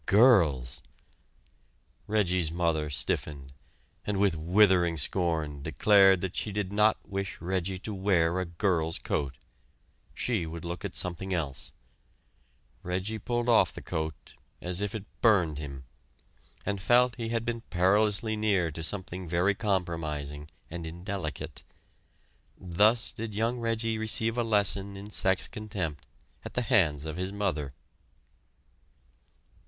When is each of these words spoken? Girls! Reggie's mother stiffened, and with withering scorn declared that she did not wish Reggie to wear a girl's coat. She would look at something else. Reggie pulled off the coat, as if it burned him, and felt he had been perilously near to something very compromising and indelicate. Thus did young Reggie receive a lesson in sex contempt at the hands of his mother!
Girls! 0.07 0.81
Reggie's 2.07 2.51
mother 2.51 2.89
stiffened, 2.89 3.53
and 4.03 4.17
with 4.19 4.35
withering 4.35 4.97
scorn 4.97 5.61
declared 5.61 6.21
that 6.21 6.35
she 6.35 6.51
did 6.51 6.73
not 6.73 6.97
wish 7.07 7.39
Reggie 7.39 7.77
to 7.77 7.93
wear 7.93 8.39
a 8.39 8.45
girl's 8.45 8.97
coat. 8.97 9.37
She 10.15 10.47
would 10.47 10.65
look 10.65 10.83
at 10.83 10.95
something 10.95 11.35
else. 11.35 11.71
Reggie 12.81 13.19
pulled 13.19 13.47
off 13.47 13.71
the 13.73 13.83
coat, 13.83 14.33
as 14.59 14.81
if 14.81 14.95
it 14.95 15.05
burned 15.21 15.59
him, 15.59 15.83
and 16.65 16.81
felt 16.81 17.17
he 17.17 17.29
had 17.29 17.45
been 17.45 17.61
perilously 17.69 18.35
near 18.35 18.71
to 18.71 18.81
something 18.81 19.29
very 19.29 19.53
compromising 19.53 20.49
and 20.67 20.87
indelicate. 20.87 21.63
Thus 22.57 23.11
did 23.11 23.35
young 23.35 23.59
Reggie 23.59 23.99
receive 23.99 24.35
a 24.35 24.41
lesson 24.43 24.97
in 24.97 25.11
sex 25.11 25.47
contempt 25.47 26.07
at 26.43 26.55
the 26.55 26.63
hands 26.63 27.05
of 27.05 27.17
his 27.17 27.31
mother! 27.31 27.75